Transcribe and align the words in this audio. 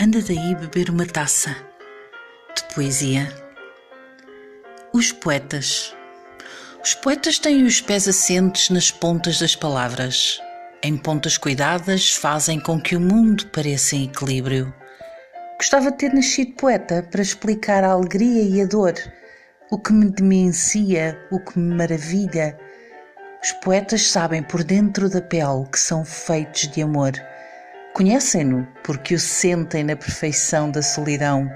Anda 0.00 0.20
daí 0.20 0.54
beber 0.54 0.90
uma 0.90 1.06
taça 1.06 1.56
de 2.54 2.74
poesia. 2.74 3.32
Os 4.92 5.10
poetas. 5.12 5.94
Os 6.82 6.94
poetas 6.94 7.38
têm 7.38 7.64
os 7.64 7.80
pés 7.80 8.06
assentes 8.06 8.70
nas 8.70 8.90
pontas 8.90 9.40
das 9.40 9.56
palavras. 9.56 10.40
Em 10.82 10.96
pontas 10.96 11.36
cuidadas, 11.36 12.12
fazem 12.12 12.60
com 12.60 12.80
que 12.80 12.94
o 12.94 13.00
mundo 13.00 13.46
pareça 13.48 13.96
em 13.96 14.04
equilíbrio. 14.04 14.72
Gostava 15.58 15.90
de 15.90 15.98
ter 15.98 16.12
nascido 16.12 16.52
poeta 16.52 17.02
para 17.10 17.22
explicar 17.22 17.82
a 17.82 17.92
alegria 17.92 18.42
e 18.42 18.60
a 18.60 18.66
dor, 18.66 18.94
o 19.70 19.78
que 19.78 19.92
me 19.92 20.10
demencia, 20.10 21.18
o 21.30 21.40
que 21.40 21.58
me 21.58 21.74
maravilha. 21.74 22.56
Os 23.42 23.52
poetas 23.52 24.02
sabem 24.02 24.42
por 24.42 24.62
dentro 24.62 25.08
da 25.08 25.20
pele 25.20 25.66
que 25.72 25.80
são 25.80 26.04
feitos 26.04 26.68
de 26.68 26.82
amor. 26.82 27.12
Conhecem-no 27.96 28.68
porque 28.84 29.14
o 29.14 29.18
sentem 29.18 29.82
na 29.82 29.96
perfeição 29.96 30.70
da 30.70 30.82
solidão. 30.82 31.50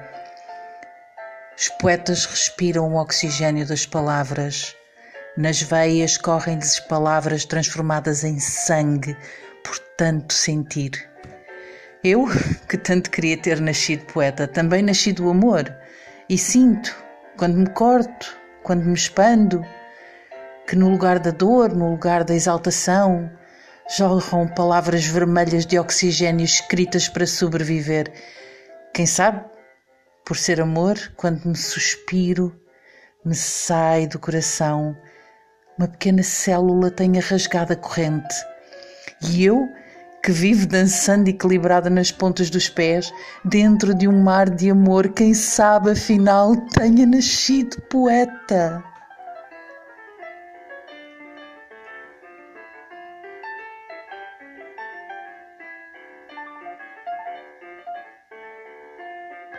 Os 1.55 1.69
poetas 1.69 2.25
respiram 2.25 2.95
o 2.95 2.97
oxigênio 2.97 3.69
das 3.69 3.85
palavras. 3.85 4.75
Nas 5.37 5.61
veias 5.61 6.17
correm-lhes 6.17 6.81
palavras 6.81 7.45
transformadas 7.45 8.25
em 8.25 8.41
sangue 8.41 9.15
por 9.63 9.79
tanto 9.99 10.33
sentir. 10.33 11.11
Eu, 12.03 12.25
que 12.67 12.79
tanto 12.79 13.11
queria 13.11 13.37
ter 13.37 13.61
nascido 13.61 14.07
poeta, 14.07 14.49
também 14.49 14.81
nasci 14.81 15.13
do 15.13 15.29
amor 15.29 15.71
e 16.27 16.39
sinto, 16.39 16.97
quando 17.37 17.59
me 17.59 17.69
corto, 17.69 18.35
quando 18.63 18.87
me 18.87 18.95
expando, 18.95 19.63
que 20.67 20.75
no 20.75 20.89
lugar 20.89 21.19
da 21.19 21.33
dor, 21.33 21.77
no 21.77 21.91
lugar 21.91 22.25
da 22.25 22.35
exaltação, 22.35 23.31
jorram 23.97 24.49
palavras 24.49 25.05
vermelhas 25.05 25.67
de 25.67 25.79
oxigênio 25.79 26.45
escritas 26.45 27.09
para 27.09 27.27
sobreviver. 27.27 28.13
Quem 28.95 29.07
sabe, 29.07 29.45
por 30.25 30.37
ser 30.37 30.61
amor, 30.61 30.97
quando 31.17 31.47
me 31.47 31.57
suspiro, 31.57 32.55
me 33.25 33.35
sai 33.35 34.07
do 34.07 34.19
coração 34.19 34.97
uma 35.81 35.89
pequena 35.89 36.23
célula 36.23 36.91
tenha 36.91 37.23
rasgado 37.23 37.73
a 37.73 37.77
corrente. 37.77 38.35
E 39.23 39.43
eu, 39.47 39.67
que 40.23 40.31
vive 40.31 40.67
dançando 40.67 41.29
equilibrada 41.29 41.89
nas 41.89 42.13
pontas 42.13 42.51
dos 42.51 42.69
pés, 42.69 43.11
dentro 43.43 43.95
de 43.95 44.07
um 44.07 44.23
mar 44.23 44.51
de 44.51 44.69
amor, 44.69 45.09
quem 45.09 45.33
sabe 45.33 45.93
afinal 45.93 46.55
tenha 46.69 47.07
nascido 47.07 47.81
poeta. 47.89 48.85